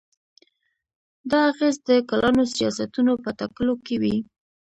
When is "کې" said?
3.85-3.95